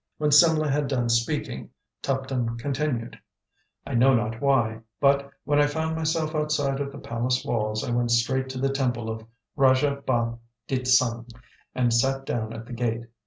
When 0.17 0.31
Simlah 0.31 0.71
had 0.71 0.87
done 0.87 1.09
speaking, 1.09 1.69
Tuptim 2.01 2.57
continued: 2.57 3.19
"I 3.85 3.93
know 3.93 4.15
not 4.15 4.41
why, 4.41 4.79
but, 4.99 5.29
when 5.43 5.59
I 5.61 5.67
found 5.67 5.95
myself 5.95 6.33
outside 6.33 6.79
of 6.79 6.91
the 6.91 6.97
palace 6.97 7.45
walls, 7.45 7.83
I 7.83 7.91
went 7.91 8.09
straight 8.09 8.49
to 8.49 8.57
the 8.57 8.73
temple 8.73 9.11
of 9.11 9.23
Rajah 9.55 10.01
Bah 10.07 10.37
ditt 10.67 10.87
Sang, 10.87 11.27
and 11.75 11.93
sat 11.93 12.25
down 12.25 12.51
at 12.51 12.65
the 12.65 12.73
gate. 12.73 13.03